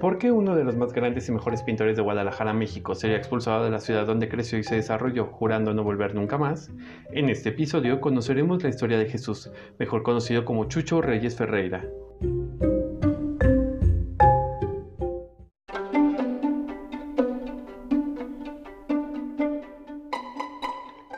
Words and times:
¿Por 0.00 0.16
qué 0.16 0.32
uno 0.32 0.56
de 0.56 0.64
los 0.64 0.76
más 0.76 0.94
grandes 0.94 1.28
y 1.28 1.32
mejores 1.32 1.62
pintores 1.62 1.94
de 1.94 2.02
Guadalajara, 2.02 2.54
México, 2.54 2.94
sería 2.94 3.18
expulsado 3.18 3.64
de 3.64 3.70
la 3.70 3.80
ciudad 3.80 4.06
donde 4.06 4.30
creció 4.30 4.58
y 4.58 4.62
se 4.62 4.76
desarrolló, 4.76 5.26
jurando 5.26 5.74
no 5.74 5.84
volver 5.84 6.14
nunca 6.14 6.38
más? 6.38 6.70
En 7.12 7.28
este 7.28 7.50
episodio 7.50 8.00
conoceremos 8.00 8.62
la 8.62 8.70
historia 8.70 8.96
de 8.96 9.10
Jesús, 9.10 9.50
mejor 9.78 10.02
conocido 10.02 10.46
como 10.46 10.64
Chucho 10.64 11.02
Reyes 11.02 11.36
Ferreira. 11.36 11.84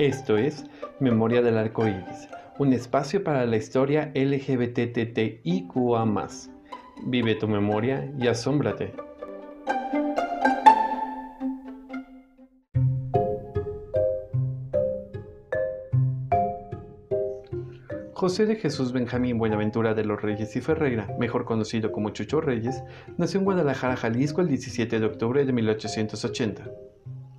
Esto 0.00 0.36
es 0.36 0.64
Memoria 0.98 1.42
del 1.42 1.58
Arco 1.58 1.86
Iris, 1.86 2.28
un 2.58 2.72
espacio 2.72 3.22
para 3.22 3.46
la 3.46 3.56
historia 3.56 4.10
LGBTTIQA. 4.16 6.04
Vive 7.02 7.34
tu 7.34 7.48
memoria 7.48 8.10
y 8.18 8.28
asómbrate. 8.28 8.94
José 18.24 18.46
de 18.46 18.56
Jesús 18.56 18.92
Benjamín 18.92 19.36
Buenaventura 19.36 19.92
de 19.92 20.04
los 20.04 20.22
Reyes 20.22 20.56
y 20.56 20.62
Ferreira, 20.62 21.14
mejor 21.18 21.44
conocido 21.44 21.92
como 21.92 22.08
Chucho 22.08 22.40
Reyes, 22.40 22.82
nació 23.18 23.40
en 23.40 23.44
Guadalajara, 23.44 23.96
Jalisco 23.96 24.40
el 24.40 24.48
17 24.48 24.98
de 24.98 25.04
octubre 25.04 25.44
de 25.44 25.52
1880. 25.52 26.64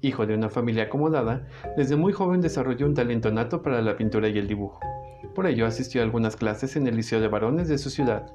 Hijo 0.01 0.27
de 0.27 0.35
una 0.35 0.49
familia 0.49 0.83
acomodada, 0.83 1.47
desde 1.75 1.95
muy 1.95 2.13
joven 2.13 2.39
desarrolló 2.39 2.85
un 2.85 2.93
talento 2.93 3.31
nato 3.31 3.63
para 3.63 3.81
la 3.81 3.97
pintura 3.97 4.27
y 4.27 4.37
el 4.37 4.47
dibujo. 4.47 4.79
Por 5.33 5.47
ello 5.47 5.65
asistió 5.65 6.01
a 6.01 6.03
algunas 6.03 6.35
clases 6.35 6.75
en 6.75 6.85
el 6.85 6.97
Liceo 6.97 7.19
de 7.19 7.29
Varones 7.29 7.67
de 7.67 7.79
su 7.79 7.89
ciudad. 7.89 8.31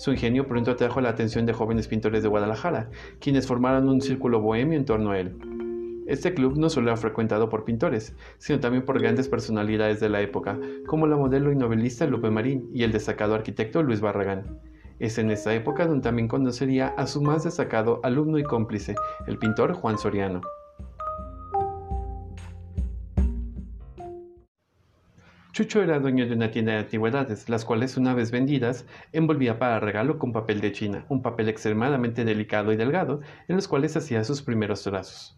Su 0.00 0.12
ingenio 0.12 0.46
pronto 0.46 0.70
atrajo 0.70 1.02
la 1.02 1.10
atención 1.10 1.44
de 1.44 1.52
jóvenes 1.52 1.86
pintores 1.86 2.22
de 2.22 2.28
Guadalajara, 2.30 2.88
quienes 3.20 3.46
formaron 3.46 3.86
un 3.86 4.00
círculo 4.00 4.40
bohemio 4.40 4.78
en 4.78 4.86
torno 4.86 5.10
a 5.10 5.18
él. 5.18 5.36
Este 6.06 6.32
club 6.32 6.56
no 6.56 6.70
solo 6.70 6.88
era 6.88 6.96
frecuentado 6.96 7.50
por 7.50 7.66
pintores, 7.66 8.16
sino 8.38 8.60
también 8.60 8.86
por 8.86 8.98
grandes 8.98 9.28
personalidades 9.28 10.00
de 10.00 10.08
la 10.08 10.22
época, 10.22 10.58
como 10.86 11.06
la 11.06 11.18
modelo 11.18 11.52
y 11.52 11.56
novelista 11.56 12.06
Lupe 12.06 12.30
Marín 12.30 12.70
y 12.72 12.84
el 12.84 12.92
destacado 12.92 13.34
arquitecto 13.34 13.82
Luis 13.82 14.00
Barragán. 14.00 14.58
Es 15.00 15.18
en 15.18 15.30
esta 15.30 15.52
época 15.52 15.86
donde 15.86 16.04
también 16.04 16.28
conocería 16.28 16.94
a 16.96 17.06
su 17.06 17.20
más 17.20 17.44
destacado 17.44 18.00
alumno 18.02 18.38
y 18.38 18.42
cómplice, 18.42 18.94
el 19.26 19.36
pintor 19.36 19.74
Juan 19.74 19.98
Soriano. 19.98 20.40
Chucho 25.52 25.82
era 25.82 25.98
dueño 25.98 26.28
de 26.28 26.34
una 26.34 26.52
tienda 26.52 26.72
de 26.72 26.78
antigüedades, 26.78 27.48
las 27.48 27.64
cuales 27.64 27.96
una 27.96 28.14
vez 28.14 28.30
vendidas 28.30 28.86
envolvía 29.12 29.58
para 29.58 29.80
regalo 29.80 30.16
con 30.16 30.32
papel 30.32 30.60
de 30.60 30.70
China, 30.70 31.04
un 31.08 31.22
papel 31.22 31.48
extremadamente 31.48 32.24
delicado 32.24 32.72
y 32.72 32.76
delgado, 32.76 33.20
en 33.48 33.56
los 33.56 33.66
cuales 33.66 33.96
hacía 33.96 34.22
sus 34.22 34.42
primeros 34.42 34.84
trazos. 34.84 35.36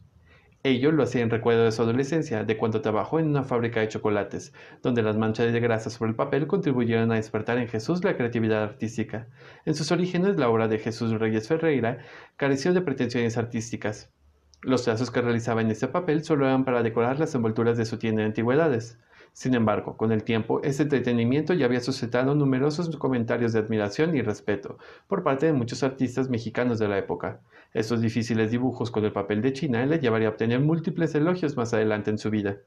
Ello 0.64 0.92
lo 0.92 1.02
hacía 1.02 1.22
en 1.22 1.30
recuerdo 1.30 1.64
de 1.64 1.72
su 1.72 1.80
adolescencia, 1.80 2.44
de 2.44 2.58
cuando 2.58 2.83
trabajó 2.83 3.20
en 3.20 3.28
una 3.28 3.42
fábrica 3.42 3.80
de 3.80 3.88
chocolates, 3.88 4.52
donde 4.83 5.02
las 5.02 5.16
manchas 5.16 5.50
de 5.50 5.60
grasa 5.60 5.88
sobre 5.88 6.10
el 6.10 6.16
papel 6.16 6.46
contribuyeron 6.46 7.10
a 7.10 7.16
despertar 7.16 7.56
en 7.56 7.68
Jesús 7.68 8.05
la 8.05 8.14
creatividad 8.14 8.62
artística. 8.62 9.28
En 9.64 9.74
sus 9.74 9.90
orígenes, 9.92 10.36
la 10.36 10.50
obra 10.50 10.68
de 10.68 10.78
Jesús 10.78 11.18
Reyes 11.18 11.48
Ferreira 11.48 12.00
careció 12.36 12.74
de 12.74 12.83
pretensiones 12.83 13.38
artísticas. 13.38 14.12
Los 14.60 14.84
trazos 14.84 15.10
que 15.10 15.22
realizaba 15.22 15.62
en 15.62 15.70
este 15.70 15.88
papel 15.88 16.22
solo 16.22 16.46
eran 16.46 16.66
para 16.66 16.83
decorar 16.83 17.18
las 17.18 17.34
envolturas 17.34 17.78
de 17.78 17.86
su 17.86 17.98
tienda 17.98 18.20
de 18.20 18.27
antigüedades. 18.27 18.98
Sin 19.33 19.55
embargo, 19.55 19.97
con 19.97 20.12
el 20.12 20.25
tiempo, 20.25 20.61
este 20.62 20.83
entretenimiento 20.83 21.55
ya 21.55 21.64
había 21.64 21.80
suscitado 21.80 22.34
numerosos 22.34 22.94
comentarios 22.98 23.52
de 23.52 23.61
admiración 23.61 24.14
y 24.14 24.22
respeto 24.22 24.78
por 25.06 25.22
parte 25.22 25.47
de 25.47 25.55
muchos 25.55 25.83
artistas 25.83 26.28
mexicanos 26.28 26.78
de 26.78 26.89
la 26.89 26.98
época. 26.98 27.41
Estos 27.72 28.02
difíciles 28.02 28.50
dibujos 28.50 28.91
con 28.91 29.05
el 29.06 29.12
papel 29.12 29.41
de 29.41 29.55
China 29.55 29.86
le 29.86 29.98
llevaría 29.98 30.29
a 30.29 30.33
obtener 30.33 30.61
múltiples 30.61 31.14
elogios 31.14 31.56
más 31.56 31.73
adelante 31.73 32.11
en 32.11 32.18
su 32.18 32.30
vida. 32.30 32.58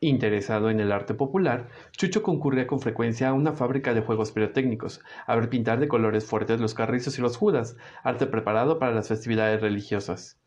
Interesado 0.00 0.70
en 0.70 0.80
el 0.80 0.90
arte 0.90 1.14
popular, 1.14 1.68
Chucho 1.92 2.24
concurría 2.24 2.66
con 2.66 2.80
frecuencia 2.80 3.28
a 3.28 3.34
una 3.34 3.52
fábrica 3.52 3.94
de 3.94 4.00
juegos 4.00 4.32
pirotécnicos, 4.32 5.00
a 5.28 5.36
ver 5.36 5.48
pintar 5.48 5.78
de 5.78 5.86
colores 5.86 6.24
fuertes 6.24 6.60
los 6.60 6.74
carrizos 6.74 7.16
y 7.20 7.22
los 7.22 7.36
judas, 7.36 7.76
arte 8.02 8.26
preparado 8.26 8.80
para 8.80 8.92
las 8.92 9.06
festividades 9.06 9.60
religiosas. 9.60 10.41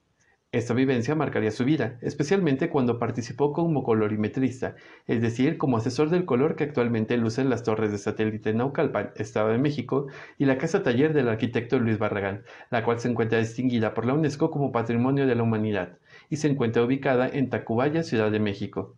Esta 0.55 0.73
vivencia 0.73 1.15
marcaría 1.15 1.51
su 1.51 1.65
vida, 1.65 1.99
especialmente 2.01 2.69
cuando 2.69 2.97
participó 2.97 3.51
como 3.51 3.83
colorimetrista, 3.83 4.77
es 5.05 5.21
decir, 5.21 5.57
como 5.57 5.75
asesor 5.75 6.09
del 6.09 6.23
color 6.23 6.55
que 6.55 6.63
actualmente 6.63 7.17
lucen 7.17 7.49
las 7.49 7.63
torres 7.63 7.91
de 7.91 7.97
satélite 7.97 8.53
Naucalpan, 8.53 9.11
Estado 9.17 9.49
de 9.49 9.57
México, 9.57 10.07
y 10.37 10.45
la 10.45 10.57
casa 10.57 10.81
taller 10.81 11.11
del 11.11 11.27
arquitecto 11.27 11.77
Luis 11.77 11.97
Barragán, 11.97 12.45
la 12.71 12.85
cual 12.85 13.01
se 13.01 13.09
encuentra 13.09 13.37
distinguida 13.37 13.93
por 13.93 14.05
la 14.05 14.13
UNESCO 14.13 14.49
como 14.49 14.71
Patrimonio 14.71 15.27
de 15.27 15.35
la 15.35 15.43
Humanidad, 15.43 15.97
y 16.29 16.37
se 16.37 16.47
encuentra 16.47 16.85
ubicada 16.85 17.27
en 17.27 17.49
Tacubaya, 17.49 18.01
Ciudad 18.01 18.31
de 18.31 18.39
México. 18.39 18.95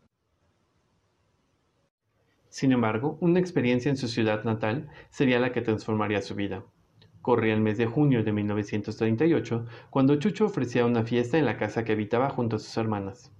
Sin 2.49 2.71
embargo, 2.71 3.17
una 3.19 3.39
experiencia 3.39 3.89
en 3.89 3.97
su 3.97 4.07
ciudad 4.07 4.43
natal 4.43 4.89
sería 5.09 5.39
la 5.39 5.51
que 5.51 5.61
transformaría 5.61 6.21
su 6.21 6.35
vida. 6.35 6.65
Corría 7.27 7.53
el 7.53 7.59
mes 7.59 7.77
de 7.77 7.87
junio 7.87 8.23
de 8.23 8.31
1938, 8.31 9.65
cuando 9.89 10.15
Chucho 10.15 10.45
ofrecía 10.45 10.85
una 10.85 11.03
fiesta 11.03 11.37
en 11.37 11.43
la 11.43 11.57
casa 11.57 11.83
que 11.83 11.91
habitaba 11.91 12.29
junto 12.29 12.55
a 12.55 12.59
sus 12.59 12.77
hermanas. 12.77 13.33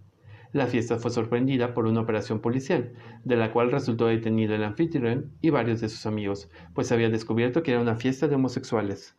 La 0.51 0.67
fiesta 0.67 0.97
fue 0.97 1.09
sorprendida 1.09 1.73
por 1.73 1.85
una 1.85 2.01
operación 2.01 2.41
policial, 2.41 2.91
de 3.23 3.37
la 3.37 3.53
cual 3.53 3.71
resultó 3.71 4.07
detenido 4.07 4.55
el 4.55 4.65
anfitrión 4.65 5.31
y 5.39 5.51
varios 5.51 5.79
de 5.79 5.87
sus 5.87 6.05
amigos, 6.05 6.51
pues 6.73 6.91
había 6.91 7.09
descubierto 7.09 7.63
que 7.63 7.71
era 7.71 7.79
una 7.79 7.95
fiesta 7.95 8.27
de 8.27 8.35
homosexuales. 8.35 9.15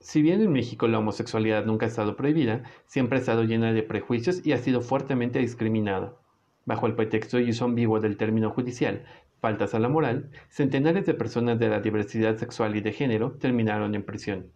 Si 0.00 0.22
bien 0.22 0.40
en 0.40 0.50
México 0.50 0.88
la 0.88 1.00
homosexualidad 1.00 1.66
nunca 1.66 1.84
ha 1.84 1.90
estado 1.90 2.16
prohibida, 2.16 2.62
siempre 2.86 3.18
ha 3.18 3.20
estado 3.20 3.44
llena 3.44 3.74
de 3.74 3.82
prejuicios 3.82 4.40
y 4.46 4.52
ha 4.52 4.56
sido 4.56 4.80
fuertemente 4.80 5.38
discriminada. 5.38 6.16
Bajo 6.64 6.86
el 6.86 6.94
pretexto 6.94 7.38
y 7.38 7.50
uso 7.50 7.68
vivo 7.68 8.00
del 8.00 8.16
término 8.16 8.48
judicial, 8.48 9.04
faltas 9.44 9.74
a 9.74 9.78
la 9.78 9.90
moral, 9.90 10.30
centenares 10.48 11.04
de 11.04 11.12
personas 11.12 11.58
de 11.58 11.68
la 11.68 11.80
diversidad 11.80 12.38
sexual 12.38 12.76
y 12.76 12.80
de 12.80 12.94
género 12.94 13.32
terminaron 13.32 13.94
en 13.94 14.02
prisión. 14.02 14.46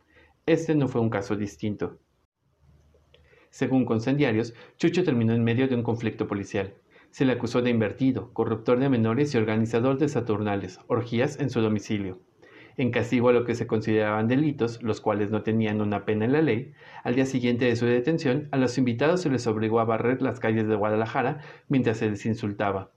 Este 0.47 0.75
no 0.75 0.89
fue 0.89 1.03
un 1.03 1.11
caso 1.11 1.37
distinto. 1.37 1.99
Según 3.51 3.85
concendiarios, 3.85 4.55
Chucho 4.79 5.05
terminó 5.05 5.35
en 5.35 5.45
medio 5.45 5.69
de 5.69 5.75
un 5.75 5.83
conflicto 5.83 6.27
policial. 6.27 6.73
Se 7.11 7.27
le 7.27 7.33
acusó 7.33 7.61
de 7.61 7.69
invertido, 7.69 8.33
corruptor 8.33 8.79
de 8.79 8.89
menores 8.89 9.35
y 9.35 9.37
organizador 9.37 9.99
de 9.99 10.09
saturnales, 10.09 10.81
orgías 10.87 11.39
en 11.39 11.51
su 11.51 11.61
domicilio. 11.61 12.23
En 12.79 12.91
castigo 12.91 13.29
a 13.29 13.35
lo 13.35 13.45
que 13.45 13.55
se 13.55 13.67
consideraban 13.67 14.27
delitos, 14.27 14.83
los 14.83 15.03
cuales 15.03 15.31
no 15.31 15.43
tenían 15.43 15.83
una 15.83 16.07
pena 16.07 16.25
en 16.25 16.33
la 16.33 16.41
ley, 16.41 16.73
al 17.05 17.15
día 17.15 17.27
siguiente 17.27 17.67
de 17.67 17.77
su 17.77 17.85
detención, 17.85 18.49
a 18.53 18.57
los 18.57 18.79
invitados 18.79 19.21
se 19.21 19.29
les 19.29 19.47
obligó 19.47 19.81
a 19.81 19.85
barrer 19.85 20.23
las 20.23 20.41
calles 20.41 20.67
de 20.67 20.77
Guadalajara 20.77 21.43
mientras 21.69 21.99
se 21.99 22.09
les 22.09 22.25
insultaba. 22.25 22.91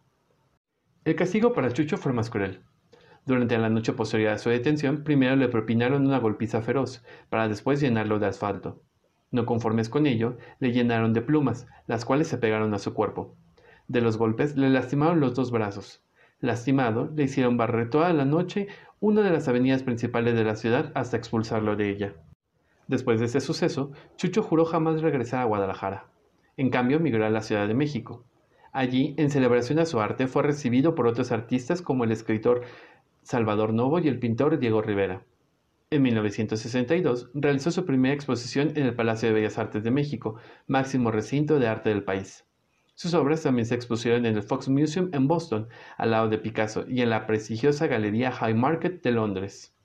El 1.04 1.16
castigo 1.16 1.52
para 1.54 1.74
Chucho 1.74 1.98
fue 1.98 2.14
más 2.14 2.30
cruel. 2.30 2.62
Durante 3.26 3.58
la 3.58 3.70
noche 3.70 3.92
posterior 3.92 4.34
a 4.34 4.38
su 4.38 4.52
detención, 4.52 5.04
primero 5.04 5.36
le 5.36 5.48
propinaron 5.48 6.06
una 6.06 6.20
golpiza 6.20 6.62
feroz, 6.62 7.04
para 7.30 7.48
después 7.48 7.82
llenarlo 7.82 8.20
de 8.20 8.28
asfalto. 8.28 8.84
No 9.32 9.48
conformes 9.48 9.90
con 9.90 10.06
ello, 10.06 10.38
le 10.60 10.72
llenaron 10.72 11.14
de 11.14 11.24
plumas, 11.24 11.66
las 11.88 12.06
cuales 12.06 12.28
se 12.28 12.38
pegaron 12.38 12.76
a 12.76 12.78
su 12.78 12.94
cuerpo. 12.94 13.36
De 13.88 14.00
los 14.00 14.18
golpes 14.18 14.56
le 14.58 14.70
lastimaron 14.70 15.20
los 15.20 15.34
dos 15.34 15.50
brazos. 15.50 16.04
Lastimado, 16.40 17.12
le 17.16 17.24
hicieron 17.24 17.58
barrer 17.58 17.90
toda 17.90 18.14
la 18.14 18.26
noche 18.26 18.68
una 19.00 19.24
de 19.24 19.32
las 19.32 19.48
avenidas 19.48 19.82
principales 19.82 20.36
de 20.36 20.44
la 20.44 20.56
ciudad 20.56 20.92
hasta 20.94 21.18
expulsarlo 21.18 21.76
de 21.76 21.90
ella. 21.90 22.14
Después 22.88 23.20
de 23.20 23.26
ese 23.26 23.42
suceso, 23.42 23.92
Chucho 24.18 24.44
juró 24.44 24.66
jamás 24.66 25.02
regresar 25.02 25.42
a 25.42 25.46
Guadalajara. 25.46 26.12
En 26.58 26.70
cambio, 26.70 27.00
migró 27.00 27.26
a 27.26 27.32
la 27.32 27.42
Ciudad 27.42 27.68
de 27.68 27.74
México. 27.74 28.24
Allí, 28.72 29.16
en 29.18 29.30
celebración 29.30 29.80
a 29.80 29.86
su 29.86 30.00
arte, 30.00 30.28
fue 30.28 30.44
recibido 30.44 30.96
por 30.96 31.08
otros 31.08 31.32
artistas 31.32 31.82
como 31.82 32.06
el 32.06 32.12
escritor 32.12 32.62
Salvador 33.22 33.74
Novo 33.74 34.00
y 34.00 34.08
el 34.08 34.20
pintor 34.20 34.60
Diego 34.60 34.82
Rivera. 34.82 35.26
En 35.90 36.04
1962 36.04 37.32
realizó 37.34 37.70
su 37.70 37.86
primera 37.86 38.16
exposición 38.16 38.72
en 38.76 38.86
el 38.86 38.96
Palacio 38.96 39.28
de 39.28 39.36
Bellas 39.36 39.58
Artes 39.58 39.84
de 39.84 39.92
México, 39.92 40.38
máximo 40.68 41.12
recinto 41.12 41.60
de 41.60 41.68
arte 41.68 41.90
del 41.90 42.06
país. 42.06 42.46
Sus 42.96 43.14
obras 43.14 43.44
también 43.44 43.66
se 43.66 43.76
expusieron 43.76 44.26
en 44.26 44.38
el 44.38 44.44
Fox 44.44 44.70
Museum 44.70 45.10
en 45.12 45.28
Boston, 45.28 45.68
al 45.98 46.12
lado 46.12 46.30
de 46.30 46.38
Picasso, 46.38 46.86
y 46.88 47.02
en 47.02 47.10
la 47.10 47.26
prestigiosa 47.26 47.88
Galería 47.88 48.32
High 48.32 48.54
Market 48.54 49.04
de 49.04 49.12
Londres. 49.12 49.76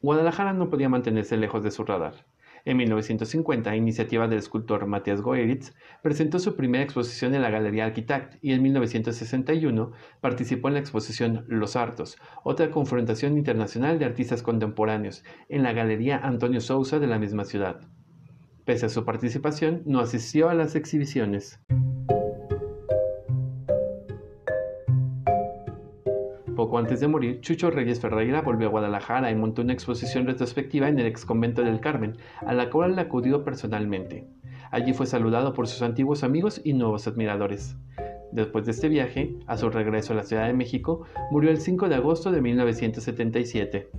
Guadalajara 0.00 0.52
no 0.52 0.70
podía 0.70 0.88
mantenerse 0.88 1.36
lejos 1.36 1.64
de 1.64 1.72
su 1.72 1.84
radar. 1.84 2.26
En 2.66 2.78
1950, 2.78 3.70
a 3.70 3.76
iniciativa 3.76 4.26
del 4.26 4.40
escultor 4.40 4.88
Matías 4.88 5.22
Goeritz, 5.22 5.72
presentó 6.02 6.40
su 6.40 6.56
primera 6.56 6.82
exposición 6.82 7.32
en 7.32 7.42
la 7.42 7.50
Galería 7.50 7.86
Architect 7.86 8.38
y 8.42 8.52
en 8.52 8.60
1961 8.60 9.92
participó 10.20 10.66
en 10.66 10.74
la 10.74 10.80
exposición 10.80 11.44
Los 11.46 11.76
Hartos, 11.76 12.18
otra 12.42 12.72
confrontación 12.72 13.38
internacional 13.38 14.00
de 14.00 14.06
artistas 14.06 14.42
contemporáneos, 14.42 15.22
en 15.48 15.62
la 15.62 15.72
Galería 15.72 16.18
Antonio 16.18 16.60
Sousa 16.60 16.98
de 16.98 17.06
la 17.06 17.20
misma 17.20 17.44
ciudad. 17.44 17.82
Pese 18.64 18.86
a 18.86 18.88
su 18.88 19.04
participación, 19.04 19.82
no 19.86 20.00
asistió 20.00 20.48
a 20.48 20.54
las 20.54 20.74
exhibiciones. 20.74 21.60
Antes 26.78 27.00
de 27.00 27.08
morir, 27.08 27.40
Chucho 27.40 27.70
Reyes 27.70 28.00
Ferreira 28.00 28.42
volvió 28.42 28.68
a 28.68 28.70
Guadalajara 28.70 29.30
y 29.30 29.34
montó 29.34 29.62
una 29.62 29.72
exposición 29.72 30.26
retrospectiva 30.26 30.88
en 30.88 30.98
el 30.98 31.06
ex 31.06 31.24
convento 31.24 31.62
del 31.62 31.80
Carmen, 31.80 32.16
a 32.44 32.52
la 32.52 32.70
cual 32.70 32.98
acudió 32.98 33.44
personalmente. 33.44 34.26
Allí 34.70 34.92
fue 34.92 35.06
saludado 35.06 35.52
por 35.52 35.68
sus 35.68 35.82
antiguos 35.82 36.22
amigos 36.22 36.60
y 36.64 36.74
nuevos 36.74 37.06
admiradores. 37.06 37.76
Después 38.32 38.66
de 38.66 38.72
este 38.72 38.88
viaje, 38.88 39.36
a 39.46 39.56
su 39.56 39.70
regreso 39.70 40.12
a 40.12 40.16
la 40.16 40.24
Ciudad 40.24 40.46
de 40.46 40.52
México, 40.52 41.06
murió 41.30 41.50
el 41.50 41.58
5 41.58 41.88
de 41.88 41.94
agosto 41.94 42.30
de 42.30 42.42
1977. 42.42 43.90